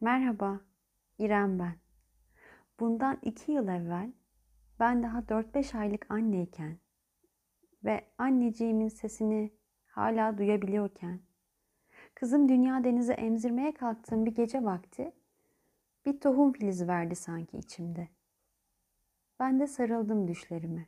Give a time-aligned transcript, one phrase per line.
[0.00, 0.60] Merhaba,
[1.18, 1.74] İrem ben.
[2.80, 4.12] Bundan iki yıl evvel
[4.80, 6.78] ben daha 4-5 aylık anneyken
[7.84, 9.52] ve anneciğimin sesini
[9.86, 11.20] hala duyabiliyorken
[12.14, 15.12] kızım dünya denize emzirmeye kalktığım bir gece vakti
[16.06, 18.08] bir tohum filizi verdi sanki içimde.
[19.40, 20.86] Ben de sarıldım düşlerime.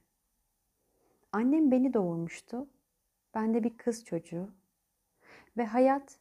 [1.33, 2.69] Annem beni doğurmuştu.
[3.35, 4.55] Ben de bir kız çocuğu.
[5.57, 6.19] Ve hayat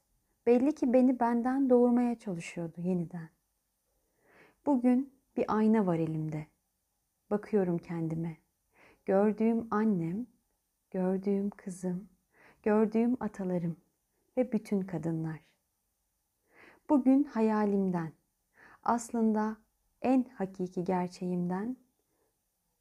[0.49, 3.29] belli ki beni benden doğurmaya çalışıyordu yeniden.
[4.65, 6.47] Bugün bir ayna var elimde.
[7.29, 8.37] Bakıyorum kendime.
[9.05, 10.27] Gördüğüm annem,
[10.91, 12.09] gördüğüm kızım,
[12.63, 13.77] gördüğüm atalarım
[14.37, 15.39] ve bütün kadınlar.
[16.89, 18.11] Bugün hayalimden,
[18.83, 19.57] aslında
[20.01, 21.77] en hakiki gerçeğimden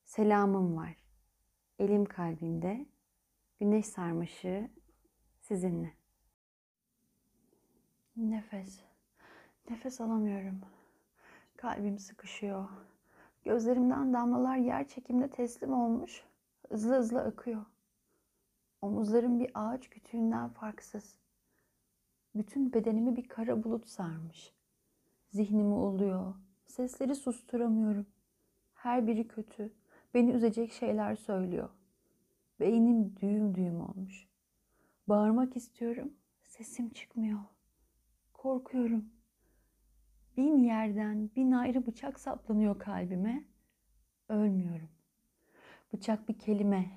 [0.05, 0.97] selamım var.
[1.79, 2.87] Elim kalbimde,
[3.61, 4.71] güneş sarmaşığı
[5.41, 5.98] sizinle.
[8.19, 8.81] Nefes.
[9.71, 10.61] Nefes alamıyorum.
[11.57, 12.69] Kalbim sıkışıyor.
[13.45, 16.25] Gözlerimden damlalar yer çekimde teslim olmuş.
[16.71, 17.65] Hızlı hızlı akıyor.
[18.83, 21.19] Omuzlarım bir ağaç kütüğünden farksız.
[22.35, 24.53] Bütün bedenimi bir kara bulut sarmış.
[25.31, 26.35] Zihnimi uluyor.
[26.67, 28.07] Sesleri susturamıyorum.
[28.75, 29.73] Her biri kötü.
[30.15, 31.69] Beni üzecek şeyler söylüyor.
[32.61, 34.29] Beynim düğüm düğüm olmuş.
[35.09, 36.13] Bağırmak istiyorum.
[36.45, 37.41] Sesim çıkmıyor.
[38.39, 39.05] Korkuyorum.
[40.37, 43.45] Bin yerden bin ayrı bıçak saplanıyor kalbime.
[44.29, 44.89] Ölmüyorum.
[45.93, 46.91] Bıçak bir kelime,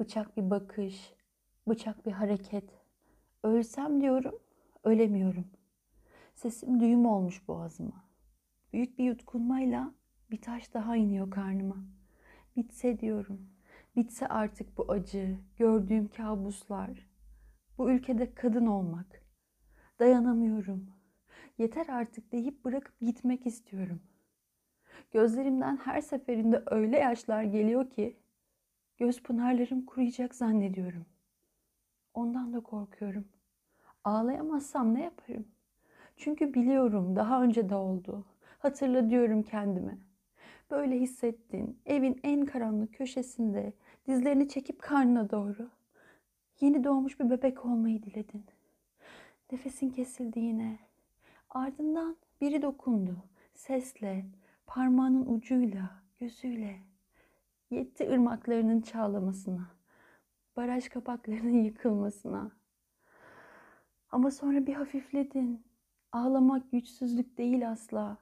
[0.00, 1.14] bıçak bir bakış,
[1.68, 2.64] bıçak bir hareket.
[3.42, 4.34] Ölsem diyorum,
[4.84, 5.46] ölemiyorum.
[6.34, 8.04] Sesim düğüm olmuş boğazıma.
[8.72, 9.94] Büyük bir yutkunmayla
[10.30, 11.84] bir taş daha iniyor karnıma.
[12.56, 13.50] Bitse diyorum.
[13.96, 17.08] Bitse artık bu acı, gördüğüm kabuslar.
[17.78, 19.27] Bu ülkede kadın olmak.
[19.98, 20.86] Dayanamıyorum.
[21.58, 24.00] Yeter artık deyip bırakıp gitmek istiyorum.
[25.12, 28.16] Gözlerimden her seferinde öyle yaşlar geliyor ki
[28.98, 31.06] göz pınarlarım kuruyacak zannediyorum.
[32.14, 33.28] Ondan da korkuyorum.
[34.04, 35.48] Ağlayamazsam ne yaparım?
[36.16, 38.24] Çünkü biliyorum daha önce de oldu.
[38.58, 39.98] Hatırla diyorum kendime.
[40.70, 41.80] Böyle hissettin.
[41.86, 43.72] Evin en karanlık köşesinde
[44.06, 45.70] dizlerini çekip karnına doğru.
[46.60, 48.44] Yeni doğmuş bir bebek olmayı diledin.
[49.52, 50.78] Nefesin kesildi yine.
[51.50, 53.16] Ardından biri dokundu.
[53.54, 54.26] Sesle,
[54.66, 56.80] parmağının ucuyla, gözüyle.
[57.70, 59.70] Yetti ırmaklarının çağlamasına.
[60.56, 62.50] Baraj kapaklarının yıkılmasına.
[64.10, 65.64] Ama sonra bir hafifledin.
[66.12, 68.16] Ağlamak güçsüzlük değil asla.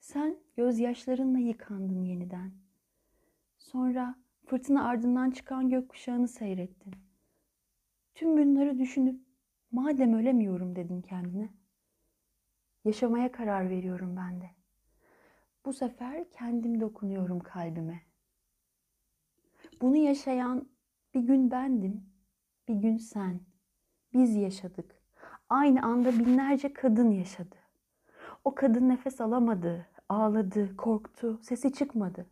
[0.00, 2.52] Sen gözyaşlarınla yıkandın yeniden.
[3.58, 4.14] Sonra
[4.46, 6.94] fırtına ardından çıkan gökkuşağını seyrettin.
[8.14, 9.29] Tüm bunları düşünüp
[9.72, 11.48] madem ölemiyorum dedin kendine.
[12.84, 14.50] Yaşamaya karar veriyorum ben de.
[15.64, 18.02] Bu sefer kendim dokunuyorum kalbime.
[19.80, 20.68] Bunu yaşayan
[21.14, 22.04] bir gün bendim,
[22.68, 23.40] bir gün sen.
[24.12, 25.00] Biz yaşadık.
[25.48, 27.56] Aynı anda binlerce kadın yaşadı.
[28.44, 32.26] O kadın nefes alamadı, ağladı, korktu, sesi çıkmadı.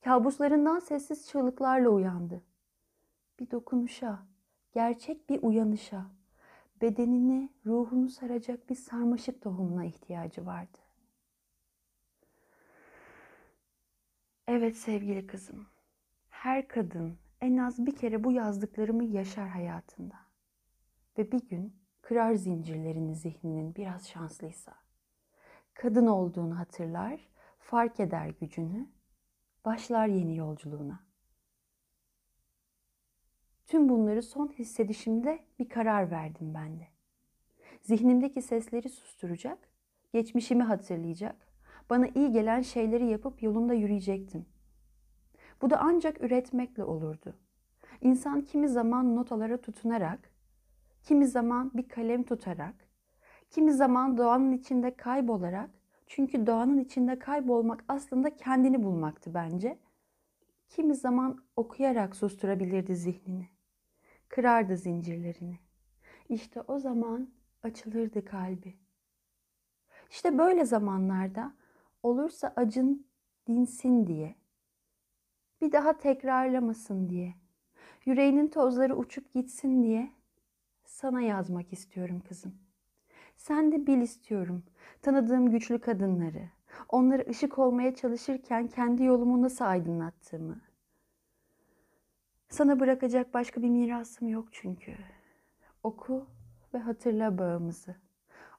[0.00, 2.42] Kabuslarından sessiz çığlıklarla uyandı.
[3.40, 4.26] Bir dokunuşa,
[4.72, 6.06] gerçek bir uyanışa,
[6.80, 10.78] bedenini, ruhunu saracak bir sarmaşık tohumuna ihtiyacı vardı.
[14.46, 15.66] Evet sevgili kızım,
[16.28, 20.16] her kadın en az bir kere bu yazdıklarımı yaşar hayatında.
[21.18, 24.74] Ve bir gün kırar zincirlerini zihninin biraz şanslıysa.
[25.74, 28.88] Kadın olduğunu hatırlar, fark eder gücünü,
[29.64, 31.09] başlar yeni yolculuğuna.
[33.70, 36.88] Tüm bunları son hissedişimde bir karar verdim ben de.
[37.82, 39.58] Zihnimdeki sesleri susturacak,
[40.12, 41.36] geçmişimi hatırlayacak,
[41.90, 44.46] bana iyi gelen şeyleri yapıp yolunda yürüyecektim.
[45.62, 47.36] Bu da ancak üretmekle olurdu.
[48.00, 50.30] İnsan kimi zaman notalara tutunarak,
[51.02, 52.74] kimi zaman bir kalem tutarak,
[53.50, 55.70] kimi zaman doğanın içinde kaybolarak,
[56.06, 59.78] çünkü doğanın içinde kaybolmak aslında kendini bulmaktı bence.
[60.68, 63.59] Kimi zaman okuyarak susturabilirdi zihnini.
[64.30, 65.58] Kırardı zincirlerini.
[66.28, 67.30] İşte o zaman
[67.62, 68.78] açılırdı kalbi.
[70.10, 71.54] İşte böyle zamanlarda
[72.02, 73.06] olursa acın
[73.46, 74.34] dinsin diye,
[75.60, 77.34] bir daha tekrarlamasın diye,
[78.04, 80.10] yüreğinin tozları uçup gitsin diye
[80.84, 82.54] sana yazmak istiyorum kızım.
[83.36, 84.62] Sen de bil istiyorum
[85.02, 86.50] tanıdığım güçlü kadınları,
[86.88, 90.69] onlara ışık olmaya çalışırken kendi yolumu nasıl aydınlattığımı.
[92.50, 94.94] Sana bırakacak başka bir mirasım yok çünkü.
[95.82, 96.26] Oku
[96.74, 97.96] ve hatırla bağımızı.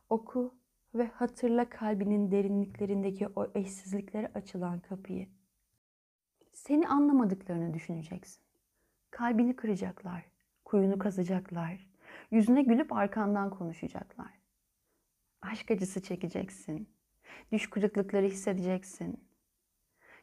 [0.10, 0.56] Oku
[0.96, 5.28] ve hatırla kalbinin derinliklerindeki o eşsizliklere açılan kapıyı.
[6.54, 8.44] Seni anlamadıklarını düşüneceksin.
[9.12, 10.26] Kalbini kıracaklar,
[10.66, 11.88] kuyunu kazacaklar,
[12.32, 14.40] yüzüne gülüp arkandan konuşacaklar.
[15.42, 16.90] Aşk acısı çekeceksin.
[17.52, 19.24] Düş kırıklıkları hissedeceksin.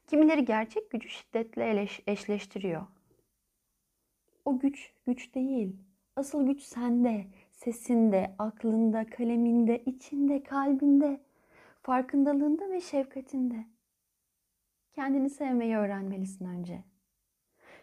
[0.06, 2.86] Kimileri gerçek gücü şiddetle eşleştiriyor.
[4.48, 5.76] O güç güç değil.
[6.16, 11.20] Asıl güç sende, sesinde, aklında, kaleminde, içinde, kalbinde,
[11.82, 13.64] farkındalığında ve şefkatinde.
[14.92, 16.84] Kendini sevmeyi öğrenmelisin önce.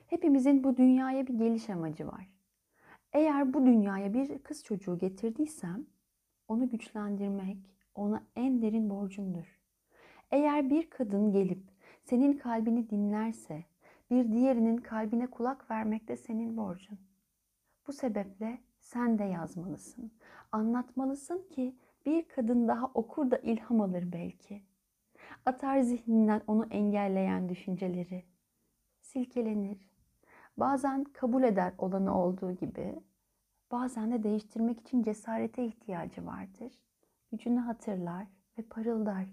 [0.07, 2.29] Hepimizin bu dünyaya bir geliş amacı var.
[3.13, 5.85] Eğer bu dünyaya bir kız çocuğu getirdiysem
[6.47, 7.57] onu güçlendirmek
[7.95, 9.59] ona en derin borcumdur.
[10.31, 11.61] Eğer bir kadın gelip
[12.03, 13.63] senin kalbini dinlerse
[14.09, 16.99] bir diğerinin kalbine kulak vermek de senin borcun.
[17.87, 20.11] Bu sebeple sen de yazmalısın.
[20.51, 21.75] Anlatmalısın ki
[22.05, 24.63] bir kadın daha okur da ilham alır belki.
[25.45, 28.23] Atar zihninden onu engelleyen düşünceleri.
[29.01, 29.89] Silkelenir.
[30.57, 32.99] Bazen kabul eder olanı olduğu gibi.
[33.71, 36.73] Bazen de değiştirmek için cesarete ihtiyacı vardır.
[37.31, 39.25] Gücünü hatırlar ve parıldar.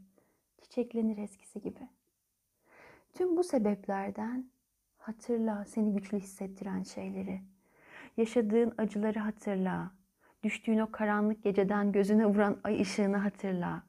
[0.63, 1.89] Çiçeklenir eskisi gibi.
[3.13, 4.51] Tüm bu sebeplerden
[5.03, 7.41] hatırla seni güçlü hissettiren şeyleri.
[8.17, 9.91] Yaşadığın acıları hatırla.
[10.43, 13.83] Düştüğün o karanlık geceden gözüne vuran ay ışığını hatırla.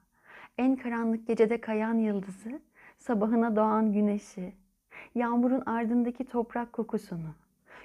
[0.58, 2.62] En karanlık gecede kayan yıldızı,
[2.98, 4.54] sabahına doğan güneşi,
[5.16, 7.36] yağmurun ardındaki toprak kokusunu,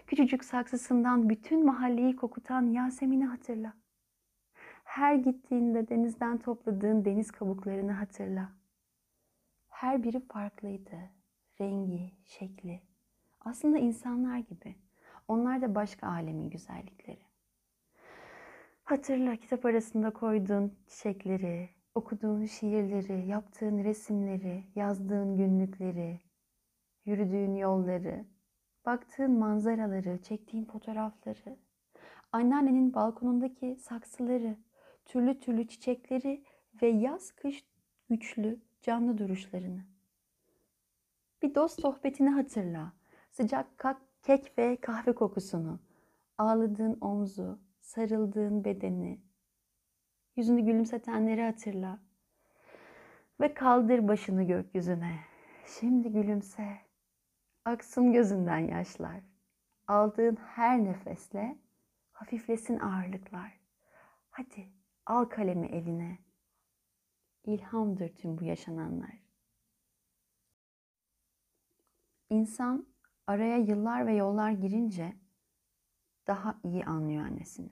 [0.07, 3.73] küçücük saksısından bütün mahalleyi kokutan Yasemin'i hatırla.
[4.85, 8.49] Her gittiğinde denizden topladığın deniz kabuklarını hatırla.
[9.69, 10.99] Her biri farklıydı.
[11.61, 12.81] Rengi, şekli.
[13.41, 14.75] Aslında insanlar gibi.
[15.29, 17.29] Onlar da başka alemin güzellikleri.
[18.85, 26.21] Hatırla kitap arasında koyduğun çiçekleri, okuduğun şiirleri, yaptığın resimleri, yazdığın günlükleri,
[27.05, 28.25] yürüdüğün yolları,
[28.87, 31.57] baktığın manzaraları, çektiğin fotoğrafları,
[32.33, 34.57] anneannenin balkonundaki saksıları,
[35.05, 36.45] türlü türlü çiçekleri
[36.83, 37.65] ve yaz kış
[38.11, 39.81] güçlü canlı duruşlarını.
[41.43, 42.98] Bir dost sohbetini hatırla.
[43.39, 43.67] Sıcak
[44.23, 45.81] kek ve kahve kokusunu,
[46.39, 49.21] ağladığın omzu, sarıldığın bedeni,
[50.37, 51.99] yüzünü gülümsetenleri hatırla.
[53.41, 55.19] Ve kaldır başını gökyüzüne.
[55.67, 56.79] Şimdi gülümse.
[57.65, 59.21] Aksın gözünden yaşlar.
[59.87, 61.59] Aldığın her nefesle
[62.13, 63.61] hafiflesin ağırlıklar.
[64.31, 64.69] Hadi
[65.07, 66.19] al kalemi eline.
[67.45, 69.19] İlhamdır tüm bu yaşananlar.
[72.31, 72.98] İnsan
[73.29, 75.17] araya yıllar ve yollar girince
[76.27, 77.71] daha iyi anlıyor annesini.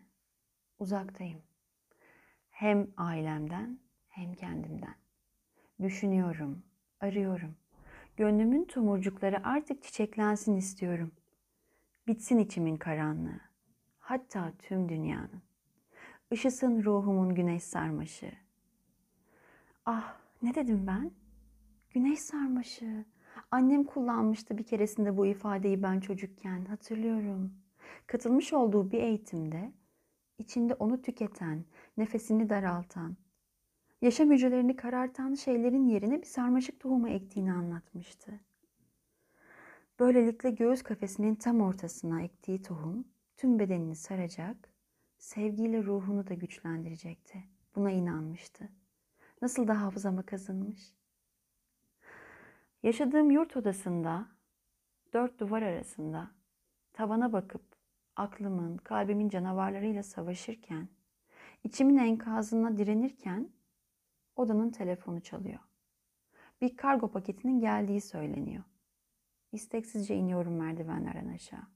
[0.79, 1.43] Uzaktayım.
[2.51, 4.95] Hem ailemden hem kendimden.
[5.83, 6.63] Düşünüyorum,
[7.01, 7.57] arıyorum.
[8.17, 11.13] Gönlümün tomurcukları artık çiçeklensin istiyorum.
[12.07, 13.41] Bitsin içimin karanlığı.
[13.99, 15.43] Hatta tüm dünyanın.
[16.31, 18.33] Işısın ruhumun güneş sarmaşı.
[19.87, 21.11] Ah ne dedim ben?
[21.91, 23.05] Güneş sarmaşı.
[23.51, 27.53] Annem kullanmıştı bir keresinde bu ifadeyi ben çocukken hatırlıyorum.
[28.07, 29.73] Katılmış olduğu bir eğitimde
[30.39, 31.65] içinde onu tüketen,
[31.97, 33.17] nefesini daraltan,
[34.03, 38.41] yaşam hücrelerini karartan şeylerin yerine bir sarmaşık tohumu ektiğini anlatmıştı.
[40.01, 43.05] Böylelikle göğüs kafesinin tam ortasına ektiği tohum
[43.37, 44.71] tüm bedenini saracak,
[45.19, 47.45] sevgiyle ruhunu da güçlendirecekti.
[47.77, 48.69] Buna inanmıştı.
[49.43, 50.97] Nasıl da hafızama kazınmış.
[52.87, 54.27] Yaşadığım yurt odasında,
[55.13, 56.31] dört duvar arasında,
[56.93, 57.63] tavana bakıp
[58.17, 60.89] aklımın, kalbimin canavarlarıyla savaşırken,
[61.65, 63.49] içimin enkazına direnirken
[64.37, 65.59] odanın telefonu çalıyor.
[66.61, 68.65] Bir kargo paketinin geldiği söyleniyor.
[69.53, 71.67] İsteksizce iniyorum merdivenlerden aşağı.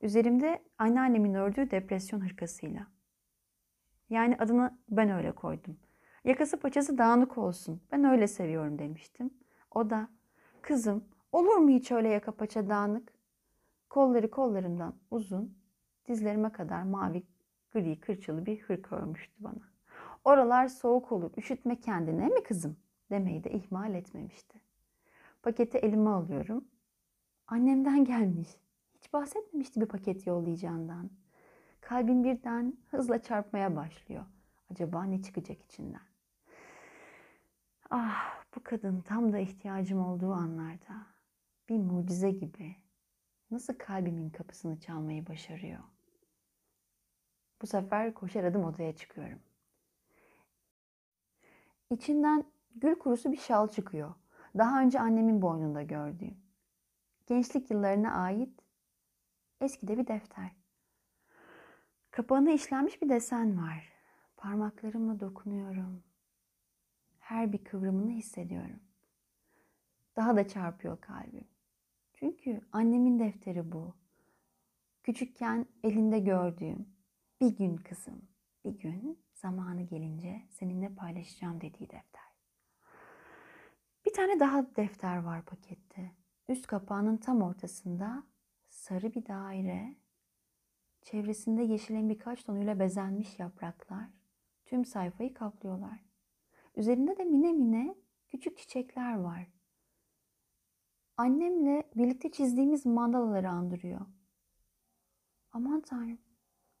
[0.00, 2.86] Üzerimde anneannemin ördüğü depresyon hırkasıyla.
[4.10, 5.78] Yani adını ben öyle koydum.
[6.24, 7.82] Yakası paçası dağınık olsun.
[7.92, 9.30] Ben öyle seviyorum demiştim.
[9.70, 10.08] O da
[10.62, 13.12] kızım olur mu hiç öyle yaka paça dağınık?
[13.90, 15.54] Kolları kollarından uzun,
[16.08, 17.22] dizlerime kadar mavi
[17.72, 19.72] gri kırçılı bir hırka örmüştü bana.
[20.24, 22.76] Oralar soğuk olur, üşütme kendine mi kızım?
[23.10, 24.60] Demeyi de ihmal etmemişti.
[25.42, 26.64] Paketi elime alıyorum.
[27.46, 28.48] Annemden gelmiş.
[28.94, 31.10] Hiç bahsetmemişti bir paket yollayacağından.
[31.80, 34.24] Kalbim birden hızla çarpmaya başlıyor.
[34.70, 36.11] Acaba ne çıkacak içinden?
[37.94, 41.06] Ah bu kadın tam da ihtiyacım olduğu anlarda
[41.68, 42.76] bir mucize gibi
[43.50, 45.82] nasıl kalbimin kapısını çalmayı başarıyor.
[47.62, 49.38] Bu sefer koşar adım odaya çıkıyorum.
[51.90, 52.44] İçinden
[52.74, 54.14] gül kurusu bir şal çıkıyor.
[54.58, 56.36] Daha önce annemin boynunda gördüğüm.
[57.26, 58.60] Gençlik yıllarına ait
[59.60, 60.50] eskide bir defter.
[62.10, 63.92] Kapağına işlenmiş bir desen var.
[64.36, 66.11] Parmaklarımla dokunuyorum.
[67.22, 68.80] Her bir kıvrımını hissediyorum.
[70.16, 71.48] Daha da çarpıyor kalbim.
[72.14, 73.94] Çünkü annemin defteri bu.
[75.02, 76.88] Küçükken elinde gördüğüm
[77.40, 78.22] bir gün kızım,
[78.64, 82.22] bir gün zamanı gelince seninle paylaşacağım dediği defter.
[84.06, 86.10] Bir tane daha defter var pakette.
[86.48, 88.22] Üst kapağının tam ortasında
[88.68, 89.96] sarı bir daire,
[91.02, 94.08] çevresinde yeşilin birkaç tonuyla bezenmiş yapraklar
[94.64, 96.11] tüm sayfayı kaplıyorlar.
[96.76, 97.94] Üzerinde de mine mine
[98.28, 99.46] küçük çiçekler var.
[101.16, 104.00] Annemle birlikte çizdiğimiz mandalaları andırıyor.
[105.52, 106.18] Aman tanrım.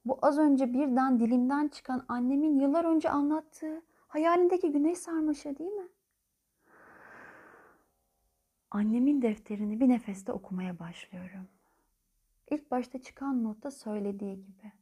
[0.04, 5.88] Bu az önce birden dilimden çıkan annemin yıllar önce anlattığı hayalindeki güneş sarmaşığı değil mi?
[8.70, 11.48] Annemin defterini bir nefeste okumaya başlıyorum.
[12.50, 14.72] İlk başta çıkan notta söylediği gibi.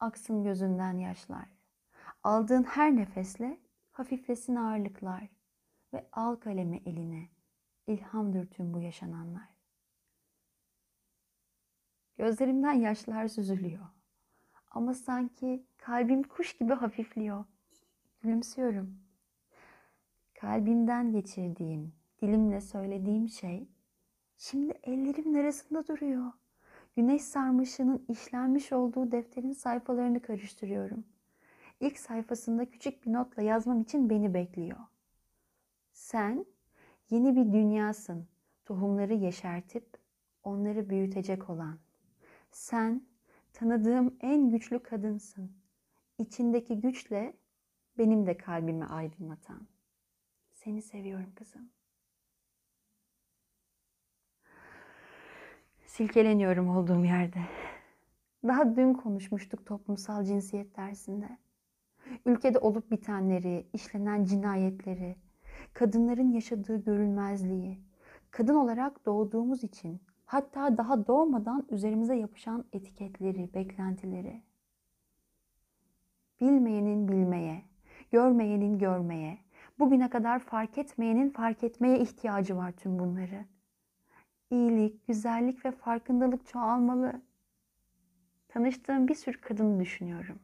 [0.00, 1.48] Aksın gözünden yaşlar.
[2.24, 3.58] Aldığın her nefesle
[3.98, 5.28] hafiflesin ağırlıklar
[5.92, 7.28] ve al kalemi eline.
[7.86, 9.48] İlhamdır tüm bu yaşananlar.
[12.16, 13.86] Gözlerimden yaşlar süzülüyor.
[14.70, 17.44] Ama sanki kalbim kuş gibi hafifliyor.
[18.20, 18.98] Gülümsüyorum.
[20.34, 23.68] Kalbimden geçirdiğim, dilimle söylediğim şey
[24.36, 26.32] şimdi ellerimin arasında duruyor.
[26.96, 31.04] Güneş sarmışının işlenmiş olduğu defterin sayfalarını karıştırıyorum.
[31.80, 34.78] İlk sayfasında küçük bir notla yazmam için beni bekliyor.
[35.92, 36.46] Sen
[37.10, 38.28] yeni bir dünyasın.
[38.64, 39.96] Tohumları yeşertip
[40.42, 41.78] onları büyütecek olan.
[42.50, 43.02] Sen
[43.52, 45.52] tanıdığım en güçlü kadınsın.
[46.18, 47.36] İçindeki güçle
[47.98, 49.68] benim de kalbimi aydınlatan.
[50.52, 51.70] Seni seviyorum kızım.
[55.86, 57.40] Silkeleniyorum olduğum yerde.
[58.44, 61.38] Daha dün konuşmuştuk toplumsal cinsiyet dersinde.
[62.26, 65.16] Ülkede olup bitenleri, işlenen cinayetleri,
[65.74, 67.78] kadınların yaşadığı görülmezliği,
[68.30, 74.42] kadın olarak doğduğumuz için hatta daha doğmadan üzerimize yapışan etiketleri, beklentileri.
[76.40, 77.62] Bilmeyenin bilmeye,
[78.10, 79.38] görmeyenin görmeye,
[79.78, 83.44] bugüne kadar fark etmeyenin fark etmeye ihtiyacı var tüm bunları.
[84.50, 87.22] İyilik, güzellik ve farkındalık çoğalmalı.
[88.48, 90.38] Tanıştığım bir sürü kadını düşünüyorum.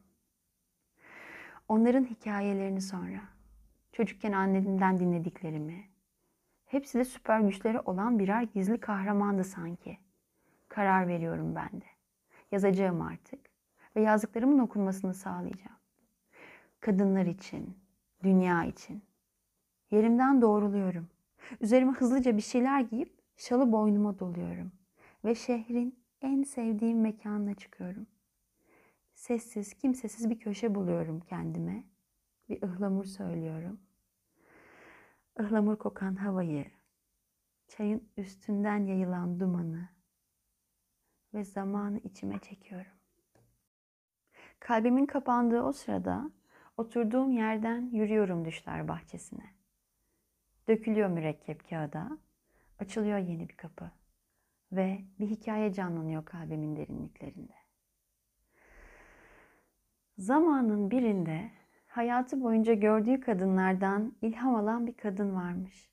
[1.67, 3.19] Onların hikayelerini sonra,
[3.91, 5.89] çocukken annemden dinlediklerimi,
[6.65, 9.97] hepsi de süper güçleri olan birer gizli kahramandı sanki.
[10.67, 11.85] Karar veriyorum ben de.
[12.51, 13.39] Yazacağım artık
[13.95, 15.77] ve yazdıklarımın okunmasını sağlayacağım.
[16.79, 17.77] Kadınlar için,
[18.23, 19.03] dünya için.
[19.91, 21.07] Yerimden doğruluyorum.
[21.61, 24.71] Üzerime hızlıca bir şeyler giyip şalı boynuma doluyorum
[25.25, 28.07] ve şehrin en sevdiğim mekanına çıkıyorum.
[29.25, 31.83] Sessiz, kimsesiz bir köşe buluyorum kendime.
[32.49, 33.79] Bir ıhlamur söylüyorum.
[35.39, 36.65] Ihlamur kokan havayı,
[37.67, 39.89] çayın üstünden yayılan dumanı
[41.33, 42.91] ve zamanı içime çekiyorum.
[44.59, 46.31] Kalbimin kapandığı o sırada
[46.77, 49.55] oturduğum yerden yürüyorum düşler bahçesine.
[50.67, 52.17] Dökülüyor mürekkep kağıda,
[52.79, 53.91] açılıyor yeni bir kapı
[54.71, 57.64] ve bir hikaye canlanıyor kalbimin derinliklerinde.
[60.17, 61.51] Zamanın birinde
[61.87, 65.89] hayatı boyunca gördüğü kadınlardan ilham alan bir kadın varmış.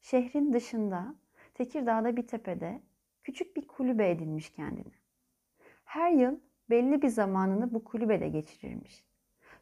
[0.00, 1.14] Şehrin dışında,
[1.54, 2.82] Tekirdağ'da bir tepede
[3.24, 4.92] küçük bir kulübe edinmiş kendine.
[5.84, 6.38] Her yıl
[6.70, 9.04] belli bir zamanını bu kulübede geçirirmiş.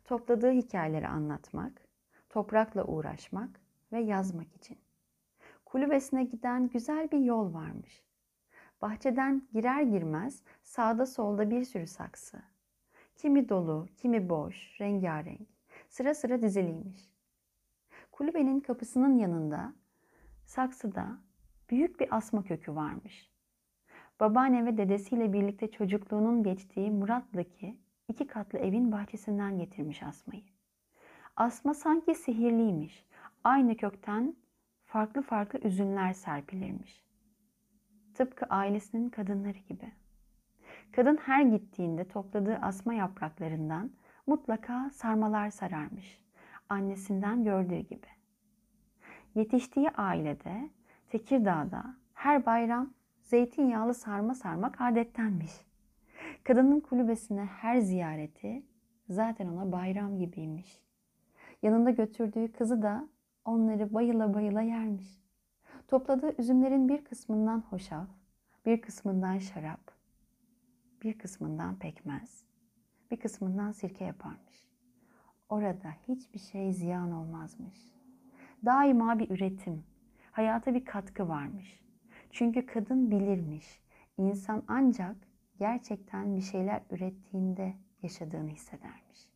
[0.05, 1.83] Topladığı hikayeleri anlatmak,
[2.29, 3.61] toprakla uğraşmak
[3.93, 4.79] ve yazmak için.
[5.65, 8.05] Kulübesine giden güzel bir yol varmış.
[8.83, 12.43] Bahçeden girer girmez sağda solda bir sürü saksı.
[13.21, 15.49] Kimi dolu, kimi boş, rengarenk,
[15.89, 17.01] sıra sıra diziliymiş.
[18.13, 19.73] Kulübenin kapısının yanında
[20.45, 21.19] saksıda
[21.71, 23.31] büyük bir asma kökü varmış.
[24.21, 30.45] Babaanne ve dedesiyle birlikte çocukluğunun geçtiği Murat'daki iki katlı evin bahçesinden getirmiş asmayı.
[31.37, 33.07] Asma sanki sihirliymiş.
[33.45, 34.37] Aynı kökten
[34.85, 37.05] farklı farklı üzümler serpilirmiş.
[38.15, 39.93] Tıpkı ailesinin kadınları gibi.
[40.93, 43.91] Kadın her gittiğinde topladığı asma yapraklarından
[44.27, 46.21] mutlaka sarmalar sararmış.
[46.69, 48.07] Annesinden gördüğü gibi.
[49.35, 50.71] Yetiştiği ailede
[51.09, 52.91] Tekirdağ'da her bayram
[53.23, 55.53] zeytinyağlı sarma sarmak adettenmiş.
[56.45, 58.63] Kadının kulübesine her ziyareti
[59.09, 60.83] zaten ona bayram gibiymiş.
[61.63, 63.09] Yanında götürdüğü kızı da
[63.45, 65.21] onları bayıla bayıla yermiş.
[65.89, 68.09] Topladığı üzümlerin bir kısmından hoşaf,
[68.67, 70.00] bir kısmından şarap,
[71.03, 72.45] bir kısmından pekmez,
[73.11, 74.69] bir kısmından sirke yaparmış.
[75.49, 77.79] Orada hiçbir şey ziyan olmazmış.
[78.65, 79.85] Daima bir üretim,
[80.33, 81.81] hayata bir katkı varmış.
[82.31, 83.81] Çünkü kadın bilirmiş.
[84.19, 85.17] İnsan ancak
[85.59, 89.29] gerçekten bir şeyler ürettiğinde yaşadığını hissedermiş.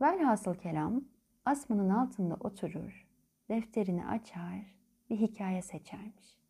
[0.00, 1.04] Velhasıl kelam
[1.44, 3.06] asmanın altında oturur,
[3.48, 4.76] defterini açar,
[5.10, 6.41] bir hikaye seçermiş.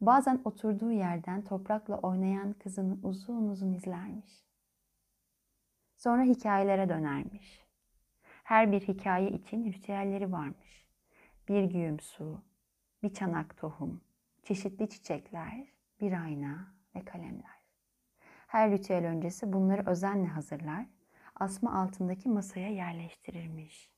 [0.00, 4.44] Bazen oturduğu yerden toprakla oynayan kızını uzun uzun izlermiş.
[5.96, 7.66] Sonra hikayelere dönermiş.
[8.22, 10.86] Her bir hikaye için ritüelleri varmış.
[11.48, 12.42] Bir güğüm su,
[13.02, 14.00] bir çanak tohum,
[14.42, 15.66] çeşitli çiçekler,
[16.00, 17.60] bir ayna ve kalemler.
[18.46, 20.86] Her ritüel öncesi bunları özenle hazırlar,
[21.34, 23.90] asma altındaki masaya yerleştirirmiş.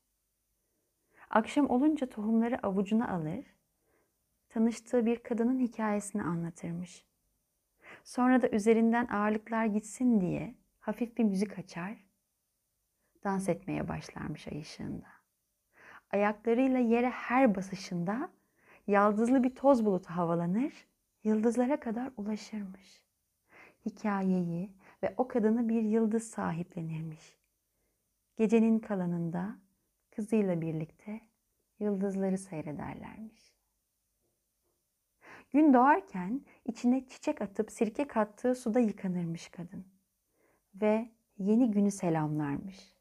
[1.29, 3.52] Akşam olunca tohumları avucuna alır,
[4.53, 7.05] tanıştığı bir kadının hikayesini anlatırmış.
[8.03, 12.05] Sonra da üzerinden ağırlıklar gitsin diye hafif bir müzik açar,
[13.23, 15.07] dans etmeye başlarmış ay ışığında.
[16.11, 18.29] Ayaklarıyla yere her basışında
[18.87, 20.87] yaldızlı bir toz bulutu havalanır,
[21.23, 23.03] yıldızlara kadar ulaşırmış.
[23.85, 24.71] Hikayeyi
[25.03, 27.37] ve o kadını bir yıldız sahiplenirmiş.
[28.37, 29.57] Gecenin kalanında
[30.15, 31.21] kızıyla birlikte
[31.79, 33.52] yıldızları seyrederlermiş.
[35.53, 39.85] Gün doğarken içine çiçek atıp sirke kattığı suda yıkanırmış kadın
[40.75, 42.93] ve yeni günü selamlarmış.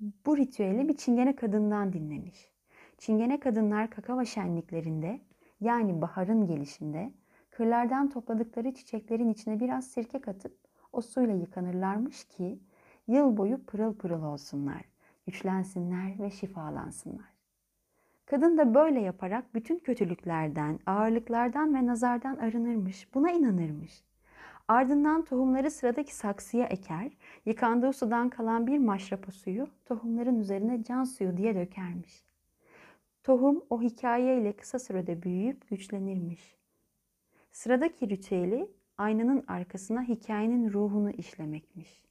[0.00, 2.50] Bu ritüeli bir çingene kadından dinlemiş.
[2.98, 5.20] Çingene kadınlar kakava şenliklerinde
[5.60, 7.12] yani baharın gelişinde
[7.50, 10.58] kırlardan topladıkları çiçeklerin içine biraz sirke katıp
[10.92, 12.58] o suyla yıkanırlarmış ki
[13.06, 14.84] yıl boyu pırıl pırıl olsunlar,
[15.26, 17.35] güçlensinler ve şifalansınlar.
[18.26, 23.14] Kadın da böyle yaparak bütün kötülüklerden, ağırlıklardan ve nazardan arınırmış.
[23.14, 24.04] Buna inanırmış.
[24.68, 27.12] Ardından tohumları sıradaki saksıya eker,
[27.44, 32.24] yıkandığı sudan kalan bir maşrapa suyu tohumların üzerine can suyu diye dökermiş.
[33.22, 36.56] Tohum o hikayeyle kısa sürede büyüyüp güçlenirmiş.
[37.52, 42.04] Sıradaki ritüeli aynanın arkasına hikayenin ruhunu işlemekmiş.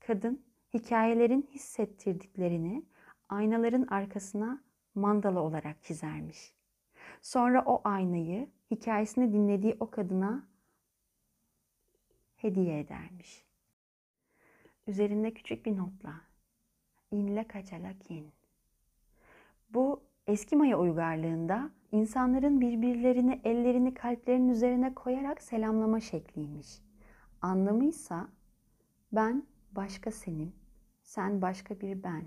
[0.00, 0.42] Kadın
[0.74, 2.82] hikayelerin hissettirdiklerini
[3.28, 4.67] aynaların arkasına
[4.98, 6.54] mandala olarak çizermiş.
[7.22, 10.46] Sonra o aynayı hikayesini dinlediği o kadına
[12.36, 13.44] hediye edermiş.
[14.86, 16.20] Üzerinde küçük bir notla
[17.10, 18.32] inle kaçalakin.
[19.70, 26.82] Bu eski Maya uygarlığında insanların birbirlerini ellerini kalplerinin üzerine koyarak selamlama şekliymiş.
[27.42, 28.28] Anlamıysa
[29.12, 30.54] ben başka senin,
[31.02, 32.24] sen başka bir ben.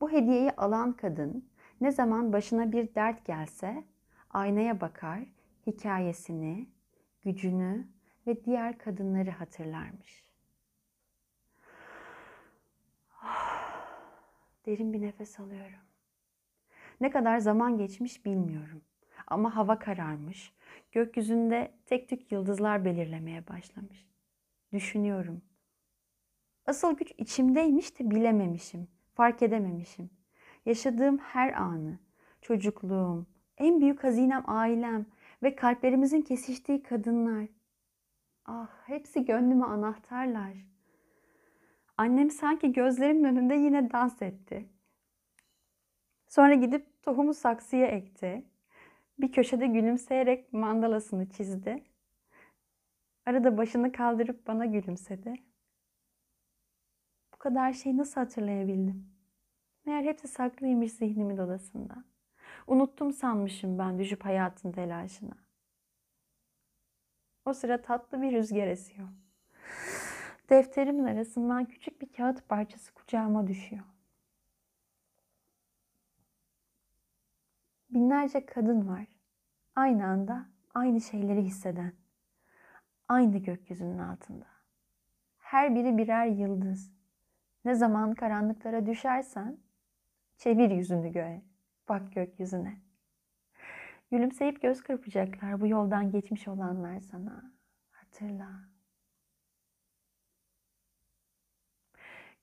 [0.00, 1.48] Bu hediyeyi alan kadın
[1.80, 3.84] ne zaman başına bir dert gelse
[4.30, 5.20] aynaya bakar,
[5.66, 6.66] hikayesini,
[7.22, 7.86] gücünü
[8.26, 10.24] ve diğer kadınları hatırlarmış.
[14.66, 15.78] Derin bir nefes alıyorum.
[17.00, 18.82] Ne kadar zaman geçmiş bilmiyorum.
[19.26, 20.52] Ama hava kararmış.
[20.92, 24.06] Gökyüzünde tek tük yıldızlar belirlemeye başlamış.
[24.72, 25.42] Düşünüyorum.
[26.66, 30.10] Asıl güç içimdeymiş de bilememişim, fark edememişim.
[30.66, 31.98] Yaşadığım her anı,
[32.40, 33.26] çocukluğum,
[33.58, 35.06] en büyük hazinem ailem
[35.42, 37.48] ve kalplerimizin kesiştiği kadınlar.
[38.46, 40.52] Ah, hepsi gönlüme anahtarlar.
[41.96, 44.68] Annem sanki gözlerimin önünde yine dans etti.
[46.28, 48.44] Sonra gidip tohumu saksıya ekti.
[49.18, 51.84] Bir köşede gülümseyerek mandalasını çizdi.
[53.26, 55.34] Arada başını kaldırıp bana gülümsedi.
[57.34, 59.15] Bu kadar şeyi nasıl hatırlayabildim?
[59.86, 62.04] Meğer hepsi saklıymış zihnimin odasında.
[62.66, 65.36] Unuttum sanmışım ben düşüp hayatın telaşına.
[67.44, 69.08] O sıra tatlı bir rüzgar esiyor.
[70.50, 73.84] Defterimin arasından küçük bir kağıt parçası kucağıma düşüyor.
[77.90, 79.06] Binlerce kadın var.
[79.76, 81.92] Aynı anda aynı şeyleri hisseden.
[83.08, 84.46] Aynı gökyüzünün altında.
[85.38, 86.92] Her biri birer yıldız.
[87.64, 89.65] Ne zaman karanlıklara düşersen
[90.36, 91.42] çevir yüzünü göğe.
[91.88, 92.76] Bak gökyüzüne.
[94.10, 97.52] Gülümseyip göz kırpacaklar bu yoldan geçmiş olanlar sana.
[97.90, 98.48] Hatırla.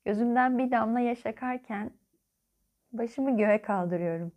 [0.05, 1.91] Gözümden bir damla yaş akarken
[2.91, 4.31] başımı göğe kaldırıyorum.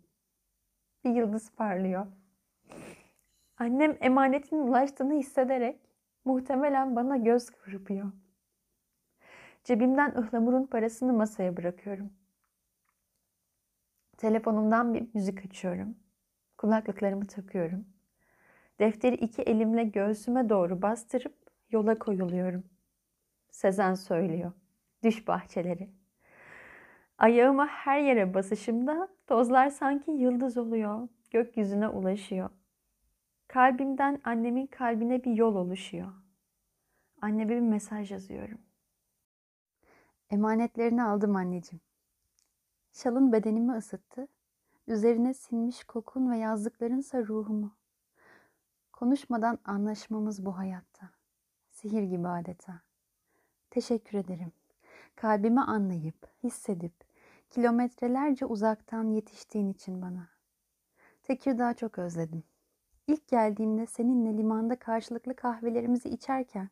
[1.03, 2.07] Bir yıldız parlıyor.
[3.57, 5.79] Annem emanetinin ulaştığını hissederek
[6.25, 8.11] muhtemelen bana göz kırpıyor.
[9.63, 12.13] Cebimden ıhlamurun parasını masaya bırakıyorum.
[14.17, 15.95] Telefonumdan bir müzik açıyorum.
[16.57, 17.85] Kulaklıklarımı takıyorum.
[18.79, 21.35] Defteri iki elimle göğsüme doğru bastırıp
[21.69, 22.63] yola koyuluyorum.
[23.51, 24.51] Sezen söylüyor.
[25.03, 25.89] Düş bahçeleri.
[27.17, 31.07] Ayağıma her yere basışımda tozlar sanki yıldız oluyor.
[31.31, 32.49] Gökyüzüne ulaşıyor.
[33.47, 36.13] Kalbimden annemin kalbine bir yol oluşuyor.
[37.21, 38.61] Anneme bir mesaj yazıyorum.
[40.29, 41.86] Emanetlerini aldım anneciğim.
[43.03, 44.27] Şalın bedenimi ısıttı.
[44.87, 47.75] Üzerine sinmiş kokun ve yazdıklarınsa ruhumu.
[48.93, 51.09] Konuşmadan anlaşmamız bu hayatta.
[51.71, 52.81] Sihir gibi adeta.
[53.69, 54.51] Teşekkür ederim.
[55.15, 56.93] Kalbimi anlayıp, hissedip,
[57.49, 60.29] kilometrelerce uzaktan yetiştiğin için bana.
[61.23, 62.43] Tekirdağ çok özledim.
[63.07, 66.69] İlk geldiğimde seninle limanda karşılıklı kahvelerimizi içerken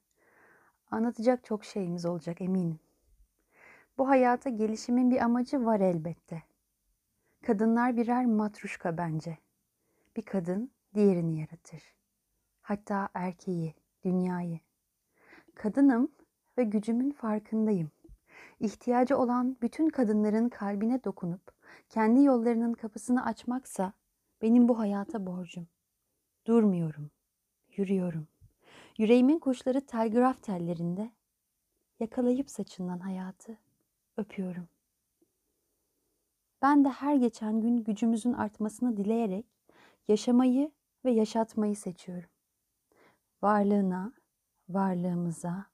[0.91, 2.79] anlatacak çok şeyimiz olacak eminim.
[3.97, 6.43] Bu hayata gelişimin bir amacı var elbette.
[7.43, 9.37] Kadınlar birer matruşka bence.
[10.15, 11.95] Bir kadın diğerini yaratır.
[12.61, 14.59] Hatta erkeği, dünyayı.
[15.55, 16.11] Kadınım
[16.57, 17.91] ve gücümün farkındayım.
[18.59, 21.51] İhtiyacı olan bütün kadınların kalbine dokunup
[21.89, 23.93] kendi yollarının kapısını açmaksa
[24.41, 25.67] benim bu hayata borcum.
[26.47, 27.11] Durmuyorum,
[27.77, 28.27] yürüyorum.
[28.97, 31.11] Yüreğimin kuşları telgraf tellerinde
[31.99, 33.57] yakalayıp saçından hayatı
[34.17, 34.67] öpüyorum.
[36.61, 39.45] Ben de her geçen gün gücümüzün artmasını dileyerek
[40.07, 40.71] yaşamayı
[41.05, 42.29] ve yaşatmayı seçiyorum.
[43.41, 44.13] Varlığına,
[44.69, 45.65] varlığımıza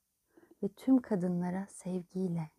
[0.64, 2.50] ve tüm kadınlara sevgiyle.